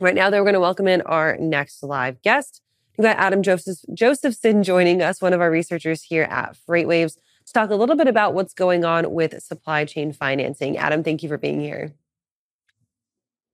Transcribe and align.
Right 0.00 0.14
now, 0.14 0.30
though, 0.30 0.38
we're 0.38 0.44
going 0.44 0.54
to 0.54 0.60
welcome 0.60 0.88
in 0.88 1.02
our 1.02 1.36
next 1.38 1.82
live 1.82 2.20
guest. 2.22 2.60
We've 2.98 3.04
got 3.04 3.16
Adam 3.18 3.42
Joseph, 3.42 3.78
Josephson 3.94 4.62
joining 4.62 5.00
us, 5.00 5.22
one 5.22 5.32
of 5.32 5.40
our 5.40 5.50
researchers 5.50 6.02
here 6.02 6.24
at 6.24 6.56
FreightWaves, 6.68 7.16
to 7.46 7.52
talk 7.52 7.70
a 7.70 7.74
little 7.74 7.96
bit 7.96 8.08
about 8.08 8.34
what's 8.34 8.52
going 8.52 8.84
on 8.84 9.12
with 9.12 9.40
supply 9.42 9.84
chain 9.84 10.12
financing. 10.12 10.76
Adam, 10.76 11.02
thank 11.02 11.22
you 11.22 11.28
for 11.28 11.38
being 11.38 11.60
here. 11.60 11.92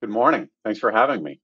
Good 0.00 0.10
morning. 0.10 0.48
Thanks 0.64 0.78
for 0.78 0.90
having 0.90 1.22
me. 1.22 1.40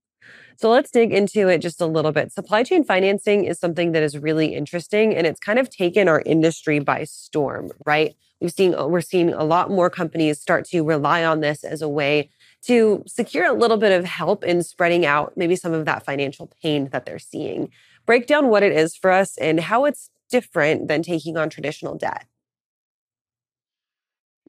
So 0.57 0.71
let's 0.71 0.91
dig 0.91 1.13
into 1.13 1.49
it 1.49 1.59
just 1.59 1.81
a 1.81 1.87
little 1.87 2.13
bit. 2.13 2.33
Supply 2.33 2.63
chain 2.63 2.85
financing 2.85 3.45
is 3.45 3.59
something 3.59 3.93
that 3.93 4.03
is 4.03 4.17
really 4.17 4.55
interesting 4.55 5.15
and 5.15 5.27
it's 5.27 5.41
kind 5.41 5.59
of 5.59 5.69
taken 5.69 6.09
our 6.09 6.23
industry 6.25 6.79
by 6.79 7.05
storm, 7.05 7.73
right? 7.85 8.15
We've 8.41 8.53
seen 8.53 8.73
we're 8.73 9.01
seeing 9.01 9.33
a 9.33 9.45
lot 9.45 9.71
more 9.71 9.91
companies 9.91 10.41
start 10.41 10.65
to 10.67 10.83
rely 10.83 11.25
on 11.25 11.41
this 11.41 11.65
as 11.65 11.83
a 11.83 11.89
way 11.89 12.31
to 12.67 13.03
secure 13.07 13.47
a 13.47 13.53
little 13.53 13.77
bit 13.77 13.93
of 13.93 14.05
help 14.05 14.45
in 14.45 14.63
spreading 14.63 15.05
out 15.05 15.37
maybe 15.37 15.57
some 15.57 15.73
of 15.73 15.85
that 15.85 16.05
financial 16.05 16.51
pain 16.63 16.89
that 16.91 17.05
they're 17.05 17.19
seeing. 17.19 17.71
Break 18.07 18.27
down 18.27 18.49
what 18.49 18.63
it 18.63 18.73
is 18.73 18.97
for 18.97 19.11
us 19.11 19.37
and 19.39 19.61
how 19.61 19.85
it's 19.85 20.11
different 20.31 20.89
than 20.89 21.03
taking 21.03 21.37
on 21.37 21.51
traditional 21.51 21.97
debt. 21.97 22.27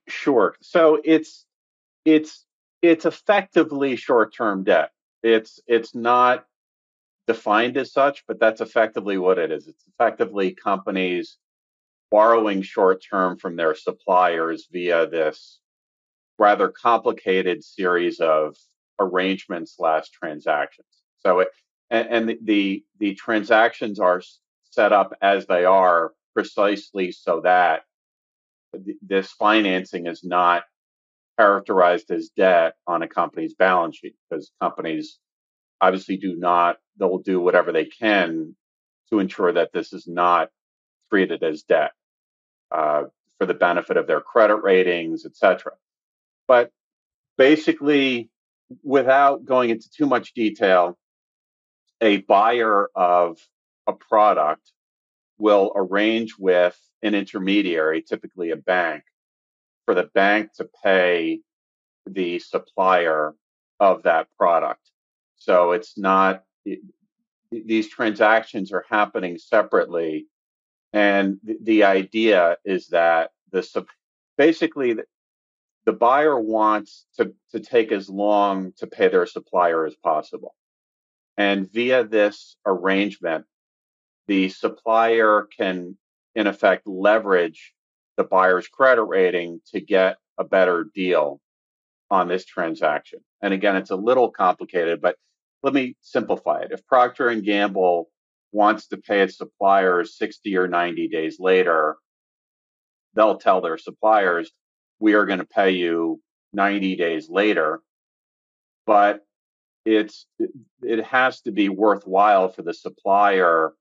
Sure. 0.08 0.56
So 0.62 1.02
it's 1.04 1.46
it's 2.06 2.46
it's 2.82 3.06
effectively 3.06 3.96
short-term 3.96 4.64
debt. 4.64 4.92
It's 5.24 5.60
it's 5.68 5.96
not 5.96 6.46
defined 7.28 7.78
as 7.78 7.92
such, 7.92 8.24
but 8.28 8.40
that's 8.40 8.62
effectively 8.62 9.18
what 9.18 9.40
it 9.40 9.52
is. 9.52 9.68
It's 9.68 9.84
effectively 9.88 10.52
companies 10.52 11.38
borrowing 12.12 12.62
short 12.62 13.04
term 13.04 13.38
from 13.38 13.56
their 13.56 13.74
suppliers 13.76 14.68
via 14.72 15.08
this 15.08 15.60
rather 16.38 16.70
complicated 16.70 17.64
series 17.64 18.20
of 18.20 18.56
arrangements 19.00 19.76
slash 19.76 20.10
transactions. 20.10 20.88
So 21.20 21.40
it 21.40 21.50
and, 21.90 22.08
and 22.30 22.38
the 22.44 22.84
the 23.00 23.16
transactions 23.16 24.00
are 24.00 24.22
set 24.72 24.92
up 24.92 25.14
as 25.22 25.46
they 25.46 25.66
are 25.66 26.14
precisely 26.34 27.12
so 27.12 27.42
that 27.42 27.84
this 29.02 29.32
financing 29.32 30.08
is 30.08 30.24
not 30.24 30.64
characterized 31.40 32.12
as 32.12 32.30
debt 32.30 32.76
on 32.88 33.02
a 33.02 33.08
company's 33.08 33.54
balance 33.54 33.98
sheet 33.98 34.16
because 34.30 34.52
companies 34.62 35.20
obviously 35.82 36.18
do 36.18 36.36
not 36.36 36.78
they'll 36.98 37.18
do 37.20 37.40
whatever 37.40 37.72
they 37.72 37.86
can 37.86 38.56
to 39.10 39.20
ensure 39.20 39.52
that 39.52 39.72
this 39.74 39.94
is 39.94 40.08
not 40.08 40.50
treated 41.10 41.44
as 41.44 41.64
debt 41.64 41.92
uh, 42.72 43.04
for 43.38 43.46
the 43.46 43.54
benefit 43.54 43.98
of 43.98 44.08
their 44.08 44.22
credit 44.22 44.58
ratings 44.58 45.26
etc 45.26 45.72
but 46.48 46.72
basically 47.38 48.30
without 48.84 49.46
going 49.46 49.70
into 49.70 49.90
too 49.90 50.06
much 50.06 50.34
detail 50.34 50.98
a 52.02 52.18
buyer 52.18 52.90
of 52.96 53.38
a 53.88 53.94
product 53.94 54.72
will 55.38 55.72
arrange 55.76 56.36
with 56.38 56.78
an 57.04 57.14
intermediary 57.14 58.02
typically 58.02 58.52
a 58.52 58.56
bank 58.56 59.04
for 59.86 59.94
the 59.94 60.10
bank 60.14 60.52
to 60.54 60.68
pay 60.84 61.42
the 62.08 62.40
supplier 62.40 63.36
of 63.80 64.04
that 64.04 64.28
product. 64.38 64.82
So 65.38 65.72
it's 65.72 65.98
not, 65.98 66.44
it, 66.66 66.80
these 67.52 67.90
transactions 67.90 68.72
are 68.72 68.86
happening 68.90 69.38
separately. 69.38 70.28
And 70.94 71.40
the, 71.44 71.58
the 71.62 71.84
idea 71.84 72.58
is 72.66 72.88
that 72.88 73.32
the 73.52 73.86
basically 74.38 74.96
the, 75.86 75.94
buyer 75.94 76.40
wants 76.40 77.06
to, 77.18 77.34
to 77.52 77.60
take 77.60 77.92
as 77.92 78.10
long 78.10 78.74
to 78.78 78.88
pay 78.88 79.08
their 79.08 79.26
supplier 79.26 79.86
as 79.86 79.96
possible. 79.96 80.56
And 81.38 81.72
via 81.72 82.04
this 82.04 82.56
arrangement, 82.66 83.46
the 84.28 84.50
supplier 84.50 85.48
can, 85.58 85.98
in 86.34 86.48
effect, 86.48 86.88
leverage 86.88 87.74
the 88.18 88.24
buyer's 88.24 88.68
credit 88.68 89.04
rating 89.04 89.62
to 89.74 89.82
get 89.82 90.18
a 90.38 90.44
better 90.44 90.86
deal 90.94 91.40
on 92.10 92.28
this 92.28 92.46
transaction. 92.46 93.20
And 93.42 93.54
again, 93.54 93.76
it's 93.76 93.92
a 93.92 93.96
little 93.96 94.32
complicated, 94.32 95.02
but 95.02 95.18
let 95.64 95.74
me 95.74 95.96
simplify 96.02 96.62
it. 96.62 96.72
If 96.72 96.86
Procter 96.86 97.30
and 97.30 97.44
Gamble 97.44 98.10
wants 98.52 98.88
to 98.88 98.98
pay 98.98 99.22
its 99.22 99.38
suppliers 99.38 100.18
60 100.18 100.56
or 100.56 100.68
90 100.68 101.08
days 101.10 101.40
later, 101.40 101.98
they'll 103.16 103.38
tell 103.38 103.62
their 103.62 103.78
suppliers, 103.78 104.52
we 105.00 105.14
are 105.14 105.26
going 105.26 105.40
to 105.40 105.46
pay 105.46 105.72
you 105.72 106.22
90 106.54 106.96
days 106.96 107.30
later. 107.30 107.82
But 108.86 109.26
it's 109.86 110.26
it 110.82 111.04
has 111.06 111.42
to 111.42 111.52
be 111.52 111.70
worthwhile 111.70 112.50
for 112.50 112.64
the 112.64 112.74
supplier 112.74 113.74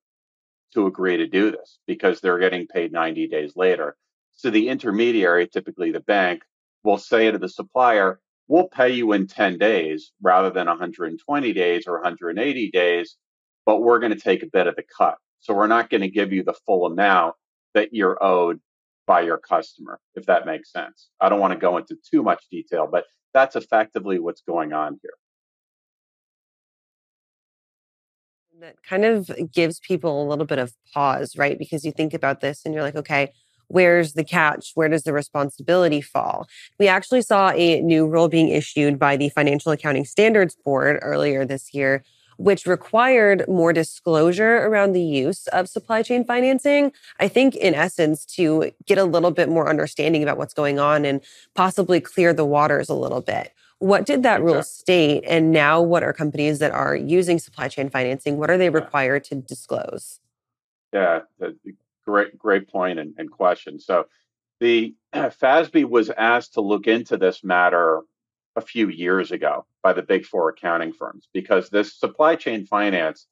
to 0.75 0.86
agree 0.86 1.16
to 1.16 1.26
do 1.26 1.50
this 1.50 1.78
because 1.86 2.20
they're 2.20 2.38
getting 2.38 2.66
paid 2.66 2.92
90 2.92 3.28
days 3.28 3.54
later. 3.56 3.97
So 4.34 4.50
the 4.50 4.69
intermediary, 4.69 5.47
typically 5.47 5.92
the 5.92 6.00
bank, 6.00 6.42
will 6.82 6.98
say 6.98 7.31
to 7.31 7.38
the 7.38 7.48
supplier, 7.48 8.20
we'll 8.48 8.69
pay 8.69 8.91
you 8.91 9.12
in 9.12 9.26
10 9.26 9.58
days 9.58 10.12
rather 10.20 10.50
than 10.50 10.66
120 10.66 11.52
days 11.52 11.86
or 11.86 11.94
180 11.94 12.70
days, 12.70 13.16
but 13.64 13.81
we're 13.81 14.00
going 14.00 14.12
to 14.12 14.20
take 14.20 14.42
a 14.42 14.50
bit 14.52 14.66
of 14.66 14.76
the 14.76 14.84
cut. 14.96 15.16
So 15.41 15.54
we're 15.54 15.66
not 15.66 15.91
going 15.91 16.02
to 16.02 16.10
give 16.10 16.32
you 16.32 16.42
the 16.42 16.54
full 16.66 16.86
amount 16.86 17.36
that 17.75 17.94
you're 17.94 18.22
owed 18.22 18.60
by 19.06 19.20
your 19.20 19.38
customer, 19.38 20.00
if 20.15 20.26
that 20.26 20.47
makes 20.47 20.72
sense. 20.72 21.09
I 21.20 21.28
don't 21.28 21.41
want 21.41 21.53
to 21.53 21.59
go 21.59 21.76
into 21.76 21.97
too 22.10 22.22
much 22.22 22.44
detail, 22.50 22.88
but 22.91 23.04
that's 23.32 23.56
effectively 23.56 24.19
what's 24.19 24.42
going 24.42 24.72
on 24.72 24.98
here. 25.03 25.12
That 28.60 28.76
kind 28.82 29.04
of 29.04 29.31
gives 29.53 29.81
people 29.81 30.22
a 30.22 30.28
little 30.28 30.47
bit 30.47 30.59
of 30.59 30.72
pause, 30.94 31.37
right? 31.37 31.59
Because 31.59 31.84
you 31.84 31.93
think 31.93 32.14
about 32.14 32.41
this 32.41 32.62
and 32.64 32.72
you're 32.72 32.84
like, 32.84 32.97
okay, 32.97 33.32
where's 33.69 34.12
the 34.12 34.25
catch? 34.25 34.70
Where 34.75 34.88
does 34.88 35.03
the 35.03 35.12
responsibility 35.12 36.00
fall? 36.00 36.47
We 36.78 36.87
actually 36.87 37.22
saw 37.22 37.50
a 37.50 37.81
new 37.81 38.06
rule 38.06 38.28
being 38.28 38.48
issued 38.48 38.98
by 38.98 39.16
the 39.16 39.28
Financial 39.31 39.72
Accounting 39.72 40.04
Standards 40.04 40.56
Board 40.64 40.98
earlier 41.03 41.44
this 41.44 41.75
year, 41.75 42.04
which 42.36 42.66
required 42.66 43.46
more 43.48 43.72
disclosure 43.72 44.56
around 44.58 44.92
the 44.92 45.02
use 45.02 45.46
of 45.48 45.68
supply 45.68 46.02
chain 46.02 46.24
financing. 46.24 46.92
I 47.20 47.28
think, 47.28 47.56
in 47.56 47.74
essence, 47.74 48.24
to 48.36 48.70
get 48.86 48.98
a 48.98 49.04
little 49.04 49.30
bit 49.30 49.48
more 49.48 49.68
understanding 49.68 50.22
about 50.22 50.38
what's 50.38 50.54
going 50.54 50.78
on 50.78 51.04
and 51.04 51.20
possibly 51.54 52.00
clear 52.00 52.32
the 52.32 52.44
waters 52.44 52.88
a 52.88 52.94
little 52.94 53.20
bit. 53.20 53.52
What 53.78 54.06
did 54.06 54.22
that 54.22 54.42
rule 54.42 54.62
state? 54.62 55.24
And 55.26 55.50
now, 55.50 55.82
what 55.82 56.02
are 56.02 56.12
companies 56.12 56.58
that 56.60 56.72
are 56.72 56.96
using 56.96 57.38
supply 57.38 57.68
chain 57.68 57.90
financing? 57.90 58.38
What 58.38 58.50
are 58.50 58.56
they 58.56 58.70
required 58.70 59.24
to 59.24 59.34
disclose? 59.34 60.20
Yeah, 60.92 61.20
great, 62.06 62.38
great 62.38 62.68
point 62.68 62.98
and, 62.98 63.14
and 63.18 63.30
question. 63.30 63.80
So 63.80 64.06
the 64.60 64.94
FASB 65.14 65.84
was 65.88 66.10
asked 66.10 66.54
to 66.54 66.60
look 66.60 66.86
into 66.86 67.16
this 67.16 67.42
matter 67.42 68.02
a 68.56 68.60
few 68.60 68.88
years 68.88 69.32
ago 69.32 69.66
by 69.82 69.92
the 69.92 70.03
big 70.03 70.25
four 70.25 70.48
accounting 70.48 70.92
firms 70.92 71.28
because 71.32 71.69
this 71.69 71.98
supply 71.98 72.37
chain 72.37 72.66
finance 72.66 73.26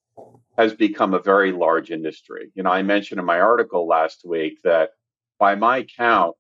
has 0.59 0.75
become 0.75 1.15
a 1.15 1.19
very 1.19 1.53
large 1.53 1.91
industry. 1.91 2.51
You 2.55 2.63
know, 2.63 2.71
I 2.71 2.83
mentioned 2.83 3.19
in 3.21 3.27
my 3.27 3.41
article 3.41 3.87
last 3.87 4.23
week 4.25 4.61
that 4.65 4.91
by 5.39 5.55
my 5.55 5.85
count, 5.97 6.37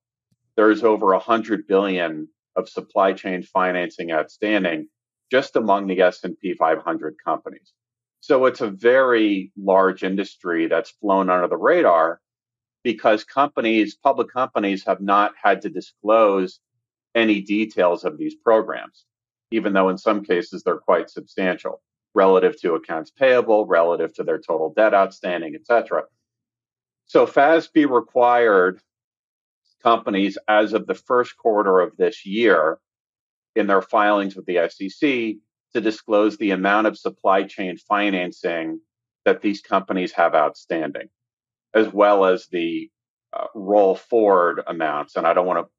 there's 0.56 0.84
over 0.84 1.12
a 1.12 1.18
hundred 1.18 1.66
billion 1.66 2.28
of 2.56 2.68
supply 2.68 3.12
chain 3.12 3.42
financing 3.42 4.12
outstanding 4.12 4.88
just 5.30 5.56
among 5.56 5.86
the 5.86 6.00
S&P 6.02 6.54
500 6.54 7.16
companies. 7.24 7.72
So 8.20 8.44
it's 8.46 8.60
a 8.60 8.70
very 8.70 9.50
large 9.56 10.04
industry 10.04 10.66
that's 10.66 10.90
flown 10.90 11.30
under 11.30 11.48
the 11.48 11.56
radar 11.56 12.20
because 12.84 13.24
companies, 13.24 13.96
public 13.96 14.30
companies, 14.30 14.84
have 14.84 15.00
not 15.00 15.32
had 15.42 15.62
to 15.62 15.70
disclose 15.70 16.60
any 17.14 17.40
details 17.40 18.04
of 18.04 18.18
these 18.18 18.34
programs, 18.34 19.04
even 19.50 19.72
though 19.72 19.88
in 19.88 19.98
some 19.98 20.24
cases 20.24 20.62
they're 20.62 20.78
quite 20.78 21.10
substantial 21.10 21.82
relative 22.14 22.60
to 22.60 22.74
accounts 22.74 23.10
payable, 23.10 23.66
relative 23.66 24.12
to 24.14 24.22
their 24.22 24.38
total 24.38 24.72
debt 24.74 24.94
outstanding, 24.94 25.54
etc. 25.54 26.02
So 27.06 27.26
FASB 27.26 27.88
required 27.88 28.80
companies 29.82 30.38
as 30.48 30.72
of 30.72 30.86
the 30.86 30.94
first 30.94 31.36
quarter 31.36 31.80
of 31.80 31.96
this 31.96 32.24
year 32.24 32.78
in 33.56 33.66
their 33.66 33.82
filings 33.82 34.36
with 34.36 34.46
the 34.46 34.68
SEC 34.70 35.36
to 35.74 35.80
disclose 35.80 36.36
the 36.36 36.50
amount 36.50 36.86
of 36.86 36.98
supply 36.98 37.42
chain 37.42 37.76
financing 37.76 38.80
that 39.24 39.40
these 39.40 39.60
companies 39.60 40.12
have 40.12 40.34
outstanding 40.34 41.08
as 41.74 41.92
well 41.92 42.24
as 42.24 42.46
the 42.48 42.90
uh, 43.32 43.46
roll 43.54 43.94
forward 43.94 44.62
amounts. 44.66 45.16
And 45.16 45.26
I 45.26 45.34
don't 45.34 45.46
want 45.46 45.66
to 45.66 45.70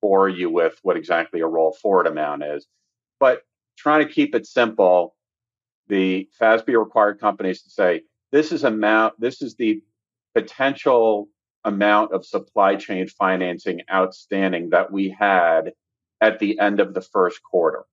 bore 0.00 0.28
you 0.28 0.50
with 0.50 0.78
what 0.82 0.96
exactly 0.96 1.40
a 1.40 1.46
roll 1.46 1.72
forward 1.72 2.06
amount 2.06 2.42
is, 2.42 2.66
but 3.18 3.42
trying 3.76 4.06
to 4.06 4.12
keep 4.12 4.34
it 4.34 4.46
simple, 4.46 5.14
the 5.88 6.28
FASB 6.40 6.78
required 6.78 7.20
companies 7.20 7.62
to 7.62 7.70
say 7.70 8.02
this 8.32 8.52
is 8.52 8.64
amount, 8.64 9.20
this 9.20 9.42
is 9.42 9.56
the 9.56 9.82
potential 10.34 11.28
amount 11.64 12.12
of 12.12 12.24
supply 12.24 12.76
chain 12.76 13.06
financing 13.06 13.80
outstanding 13.92 14.70
that 14.70 14.92
we 14.92 15.10
had 15.10 15.72
at 16.20 16.38
the 16.38 16.58
end 16.58 16.80
of 16.80 16.94
the 16.94 17.00
first 17.00 17.42
quarter. 17.42 17.84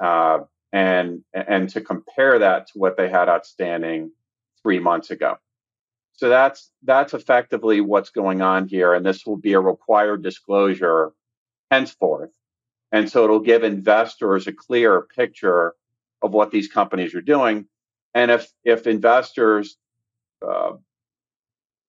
Uh, 0.00 0.40
and 0.72 1.24
and 1.32 1.68
to 1.70 1.80
compare 1.80 2.38
that 2.40 2.66
to 2.68 2.78
what 2.78 2.96
they 2.96 3.08
had 3.08 3.28
outstanding 3.28 4.10
three 4.62 4.78
months 4.78 5.10
ago. 5.10 5.36
So 6.12 6.28
that's 6.28 6.70
that's 6.82 7.14
effectively 7.14 7.80
what's 7.80 8.10
going 8.10 8.42
on 8.42 8.68
here, 8.68 8.92
and 8.92 9.06
this 9.06 9.24
will 9.24 9.36
be 9.36 9.54
a 9.54 9.60
required 9.60 10.22
disclosure 10.22 11.12
henceforth. 11.70 12.30
And 12.92 13.10
so 13.10 13.24
it'll 13.24 13.40
give 13.40 13.64
investors 13.64 14.46
a 14.46 14.52
clear 14.52 15.02
picture 15.02 15.74
of 16.22 16.32
what 16.32 16.50
these 16.50 16.68
companies 16.68 17.14
are 17.14 17.20
doing. 17.20 17.66
And 18.14 18.30
if 18.30 18.50
if 18.64 18.86
investors 18.86 19.76
uh, 20.46 20.72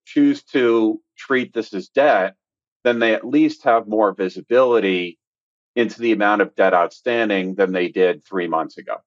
choose 0.05 0.43
to 0.43 1.01
treat 1.17 1.53
this 1.53 1.73
as 1.73 1.87
debt, 1.89 2.35
then 2.83 2.99
they 2.99 3.13
at 3.13 3.25
least 3.25 3.63
have 3.63 3.87
more 3.87 4.13
visibility 4.13 5.17
into 5.75 6.01
the 6.01 6.11
amount 6.11 6.41
of 6.41 6.55
debt 6.55 6.73
outstanding 6.73 7.55
than 7.55 7.71
they 7.71 7.87
did 7.87 8.25
three 8.25 8.47
months 8.47 8.77
ago. 8.77 8.97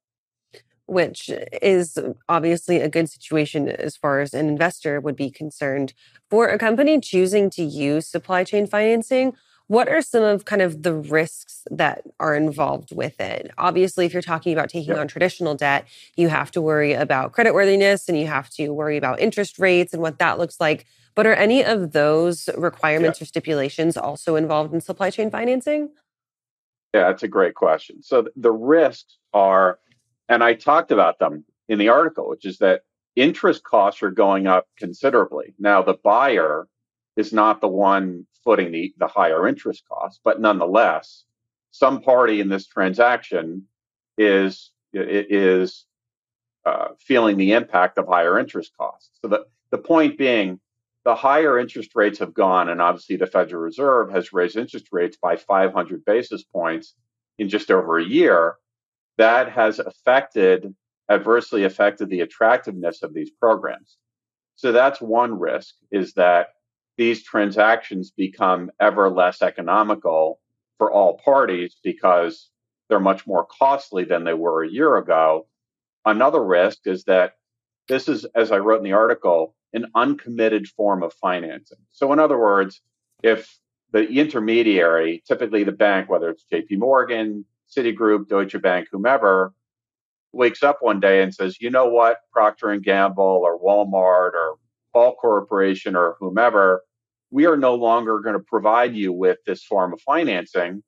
Which 0.86 1.30
is 1.60 1.98
obviously 2.28 2.80
a 2.80 2.88
good 2.88 3.08
situation 3.08 3.68
as 3.68 3.96
far 3.96 4.20
as 4.20 4.34
an 4.34 4.48
investor 4.48 5.00
would 5.00 5.16
be 5.16 5.30
concerned. 5.30 5.94
For 6.30 6.48
a 6.48 6.58
company 6.58 7.00
choosing 7.00 7.50
to 7.50 7.62
use 7.62 8.06
supply 8.06 8.44
chain 8.44 8.66
financing, 8.66 9.34
what 9.68 9.88
are 9.88 10.02
some 10.02 10.22
of 10.22 10.44
kind 10.44 10.62
of 10.62 10.82
the 10.82 10.94
risks 10.94 11.62
that 11.70 12.02
are 12.20 12.34
involved 12.34 12.94
with 12.94 13.20
it? 13.20 13.50
Obviously, 13.58 14.06
if 14.06 14.12
you're 14.12 14.22
talking 14.22 14.52
about 14.52 14.68
taking 14.68 14.94
on 14.94 15.08
traditional 15.08 15.54
debt, 15.54 15.86
you 16.16 16.28
have 16.28 16.50
to 16.52 16.60
worry 16.60 16.92
about 16.92 17.32
creditworthiness 17.32 18.08
and 18.08 18.18
you 18.18 18.26
have 18.26 18.50
to 18.50 18.70
worry 18.70 18.96
about 18.96 19.20
interest 19.20 19.58
rates 19.58 19.92
and 19.92 20.02
what 20.02 20.18
that 20.18 20.38
looks 20.38 20.60
like. 20.60 20.86
But 21.14 21.26
are 21.26 21.34
any 21.34 21.64
of 21.64 21.92
those 21.92 22.48
requirements 22.56 23.20
or 23.20 23.24
stipulations 23.24 23.96
also 23.96 24.36
involved 24.36 24.72
in 24.72 24.80
supply 24.80 25.10
chain 25.10 25.30
financing? 25.30 25.90
Yeah, 26.94 27.08
that's 27.08 27.22
a 27.22 27.28
great 27.28 27.54
question. 27.54 28.02
So 28.02 28.28
the 28.36 28.52
risks 28.52 29.18
are, 29.32 29.78
and 30.28 30.42
I 30.44 30.54
talked 30.54 30.92
about 30.92 31.18
them 31.18 31.44
in 31.68 31.78
the 31.78 31.88
article, 31.88 32.28
which 32.28 32.44
is 32.44 32.58
that 32.58 32.82
interest 33.16 33.62
costs 33.62 34.02
are 34.02 34.10
going 34.10 34.46
up 34.46 34.66
considerably. 34.78 35.54
Now, 35.58 35.82
the 35.82 35.94
buyer 35.94 36.66
is 37.16 37.32
not 37.32 37.60
the 37.60 37.68
one 37.68 38.26
footing 38.44 38.72
the, 38.72 38.94
the 38.98 39.06
higher 39.06 39.46
interest 39.46 39.84
costs, 39.88 40.20
but 40.24 40.40
nonetheless, 40.40 41.24
some 41.70 42.02
party 42.02 42.40
in 42.40 42.48
this 42.48 42.66
transaction 42.66 43.66
is 44.18 44.70
is 44.92 45.86
uh, 46.64 46.88
feeling 47.00 47.36
the 47.36 47.52
impact 47.52 47.98
of 47.98 48.06
higher 48.06 48.38
interest 48.38 48.72
costs. 48.78 49.10
So 49.22 49.28
the, 49.28 49.46
the 49.70 49.78
point 49.78 50.18
being, 50.18 50.60
the 51.04 51.14
higher 51.14 51.58
interest 51.58 51.92
rates 51.94 52.18
have 52.18 52.34
gone, 52.34 52.68
and 52.68 52.80
obviously 52.80 53.16
the 53.16 53.26
Federal 53.26 53.62
Reserve 53.62 54.10
has 54.10 54.32
raised 54.32 54.56
interest 54.56 54.86
rates 54.92 55.16
by 55.20 55.36
500 55.36 56.04
basis 56.04 56.44
points 56.44 56.94
in 57.38 57.48
just 57.48 57.70
over 57.70 57.98
a 57.98 58.04
year. 58.04 58.56
That 59.18 59.50
has 59.50 59.78
affected, 59.78 60.74
adversely 61.10 61.64
affected 61.64 62.10
the 62.10 62.20
attractiveness 62.20 63.02
of 63.02 63.14
these 63.14 63.30
programs. 63.30 63.96
So 64.54 64.70
that's 64.70 65.00
one 65.00 65.38
risk 65.38 65.74
is 65.90 66.12
that 66.14 66.48
these 67.02 67.24
transactions 67.24 68.12
become 68.12 68.70
ever 68.78 69.10
less 69.10 69.42
economical 69.42 70.38
for 70.78 70.92
all 70.92 71.18
parties 71.18 71.74
because 71.82 72.48
they're 72.88 73.00
much 73.00 73.26
more 73.26 73.44
costly 73.58 74.04
than 74.04 74.22
they 74.22 74.34
were 74.34 74.62
a 74.62 74.70
year 74.70 74.96
ago. 74.96 75.48
Another 76.04 76.40
risk 76.44 76.78
is 76.84 77.02
that 77.04 77.32
this 77.88 78.08
is, 78.08 78.24
as 78.36 78.52
I 78.52 78.58
wrote 78.58 78.78
in 78.78 78.84
the 78.84 78.92
article, 78.92 79.56
an 79.72 79.86
uncommitted 79.96 80.68
form 80.68 81.02
of 81.02 81.12
financing. 81.14 81.78
So, 81.90 82.12
in 82.12 82.20
other 82.20 82.38
words, 82.38 82.80
if 83.24 83.52
the 83.90 84.08
intermediary, 84.08 85.24
typically 85.26 85.64
the 85.64 85.72
bank, 85.72 86.08
whether 86.08 86.30
it's 86.30 86.46
JP 86.52 86.78
Morgan, 86.78 87.44
Citigroup, 87.76 88.28
Deutsche 88.28 88.62
Bank, 88.62 88.86
whomever, 88.92 89.52
wakes 90.32 90.62
up 90.62 90.78
one 90.82 91.00
day 91.00 91.20
and 91.20 91.34
says, 91.34 91.60
you 91.60 91.68
know 91.68 91.88
what, 91.88 92.18
Procter 92.32 92.70
and 92.70 92.84
Gamble 92.84 93.42
or 93.44 93.58
Walmart 93.58 94.34
or 94.34 94.54
Ball 94.94 95.16
Corporation 95.16 95.96
or 95.96 96.16
whomever, 96.20 96.84
we 97.32 97.46
are 97.46 97.56
no 97.56 97.74
longer 97.74 98.20
going 98.20 98.34
to 98.34 98.44
provide 98.44 98.94
you 98.94 99.12
with 99.12 99.38
this 99.46 99.64
form 99.64 99.94
of 99.94 100.00
financing. 100.02 100.82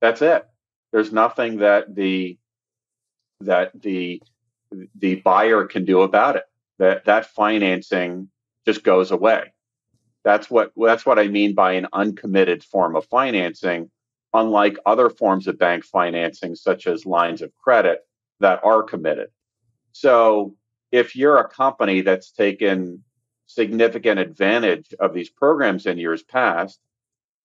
That's 0.00 0.20
it. 0.20 0.44
There's 0.92 1.12
nothing 1.12 1.58
that 1.58 1.94
the 1.94 2.38
that 3.40 3.70
the 3.80 4.20
the 4.98 5.14
buyer 5.16 5.64
can 5.64 5.84
do 5.84 6.02
about 6.02 6.36
it. 6.36 6.42
That 6.78 7.04
that 7.04 7.26
financing 7.26 8.28
just 8.66 8.82
goes 8.82 9.12
away. 9.12 9.52
That's 10.24 10.50
what 10.50 10.72
that's 10.76 11.06
what 11.06 11.18
I 11.18 11.28
mean 11.28 11.54
by 11.54 11.72
an 11.72 11.86
uncommitted 11.92 12.64
form 12.64 12.96
of 12.96 13.06
financing, 13.06 13.90
unlike 14.34 14.76
other 14.84 15.08
forms 15.08 15.46
of 15.46 15.58
bank 15.58 15.84
financing 15.84 16.56
such 16.56 16.86
as 16.88 17.06
lines 17.06 17.42
of 17.42 17.56
credit 17.56 18.00
that 18.40 18.60
are 18.64 18.82
committed. 18.82 19.28
So 19.92 20.56
if 20.90 21.14
you're 21.14 21.38
a 21.38 21.48
company 21.48 22.00
that's 22.00 22.32
taken 22.32 23.04
significant 23.48 24.20
advantage 24.20 24.94
of 25.00 25.14
these 25.14 25.30
programs 25.30 25.86
in 25.86 25.98
years 25.98 26.22
past, 26.22 26.78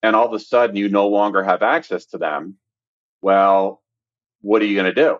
and 0.03 0.15
all 0.15 0.27
of 0.27 0.33
a 0.33 0.39
sudden 0.39 0.75
you 0.75 0.89
no 0.89 1.07
longer 1.07 1.41
have 1.41 1.63
access 1.63 2.05
to 2.07 2.17
them, 2.17 2.57
well, 3.21 3.81
what 4.41 4.61
are 4.61 4.65
you 4.65 4.75
going 4.75 4.93
to 4.93 5.01
do? 5.01 5.17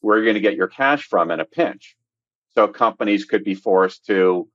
Where 0.00 0.16
are 0.16 0.20
you 0.20 0.26
going 0.26 0.34
to 0.34 0.40
get 0.40 0.54
your 0.54 0.68
cash 0.68 1.08
from 1.08 1.30
in 1.30 1.40
a 1.40 1.44
pinch? 1.44 1.96
So 2.54 2.68
companies 2.68 3.24
could 3.24 3.42
be 3.42 3.54
forced 3.54 4.04
to 4.06 4.48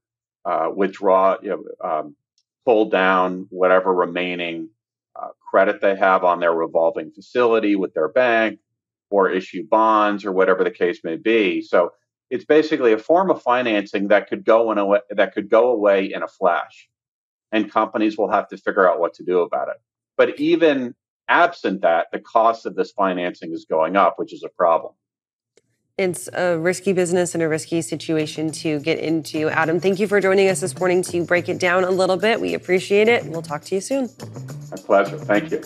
uh, 0.45 0.69
withdraw, 0.74 1.38
you 1.42 1.50
know, 1.50 1.89
um, 1.89 2.15
pull 2.63 2.89
down 2.89 3.48
whatever 3.50 3.92
remaining 3.94 4.69
uh, 5.15 5.30
credit 5.50 5.81
they 5.81 5.95
have 5.95 6.24
on 6.24 6.39
their 6.39 6.53
revolving 6.53 7.12
facility 7.12 7.75
with 7.75 7.94
their 7.95 8.10
bank, 8.10 8.60
or 9.10 9.31
issue 9.31 9.65
bonds, 9.65 10.25
or 10.25 10.31
whatever 10.31 10.63
the 10.63 10.69
case 10.69 11.00
may 11.03 11.15
be. 11.15 11.62
So 11.62 11.94
it's 12.29 12.45
basically 12.45 12.94
a 12.94 12.97
form 12.97 13.29
of 13.29 13.41
financing 13.41 14.09
that 14.09 14.27
could 14.27 14.44
go 14.44 14.71
in 14.71 14.77
a 14.77 14.85
way, 14.85 15.00
that 15.09 15.33
could 15.33 15.50
go 15.50 15.69
away 15.69 16.12
in 16.13 16.24
a 16.24 16.27
flash, 16.27 16.89
and 17.51 17.71
companies 17.71 18.18
will 18.18 18.31
have 18.31 18.47
to 18.50 18.57
figure 18.57 18.89
out 18.89 19.00
what 19.00 19.13
to 19.15 19.24
do 19.24 19.39
about 19.39 19.69
it. 19.69 19.77
But 20.18 20.39
even 20.39 20.95
absent 21.27 21.81
that, 21.81 22.07
the 22.12 22.19
cost 22.19 22.65
of 22.65 22.75
this 22.75 22.91
financing 22.91 23.53
is 23.53 23.65
going 23.65 23.95
up, 23.95 24.15
which 24.18 24.33
is 24.33 24.44
a 24.44 24.50
problem. 24.50 24.94
It's 25.97 26.29
a 26.31 26.59
risky 26.59 26.94
business 26.94 27.33
and 27.33 27.41
a 27.41 27.50
risky 27.50 27.81
situation 27.81 28.51
to 28.51 28.79
get 28.81 29.00
into. 29.00 29.50
Adam, 29.50 29.79
thank 29.79 30.00
you 30.00 30.07
for 30.07 30.21
joining 30.21 30.47
us 30.47 30.62
this 30.62 30.77
morning 30.77 31.01
to 31.03 31.25
break 31.25 31.50
it 31.50 31.59
down 31.59 31.83
a 31.83 31.89
little 31.89 32.18
bit. 32.18 32.39
We 32.39 32.53
appreciate 32.53 33.07
it. 33.07 33.25
We'll 33.25 33.41
talk 33.41 33.63
to 33.63 33.75
you 33.75 33.81
soon. 33.81 34.09
My 34.69 34.77
pleasure. 34.77 35.18
Thank 35.18 35.50
you. 35.50 35.63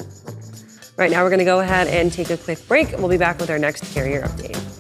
Right 0.95 1.11
now, 1.11 1.23
we're 1.23 1.31
going 1.31 1.39
to 1.39 1.45
go 1.45 1.59
ahead 1.59 1.87
and 1.87 2.13
take 2.13 2.29
a 2.29 2.37
quick 2.37 2.65
break. 2.67 2.97
We'll 2.97 3.09
be 3.09 3.17
back 3.17 3.39
with 3.39 3.49
our 3.49 3.59
next 3.59 3.93
carrier 3.93 4.21
update. 4.21 4.70